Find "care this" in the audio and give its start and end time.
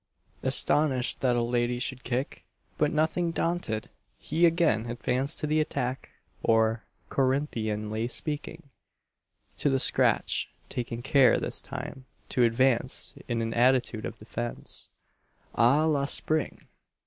11.03-11.61